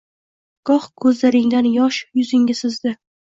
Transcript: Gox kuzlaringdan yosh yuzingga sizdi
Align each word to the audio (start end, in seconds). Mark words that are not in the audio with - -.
Gox 0.69 0.87
kuzlaringdan 1.03 1.67
yosh 1.73 2.01
yuzingga 2.21 2.57
sizdi 2.63 2.97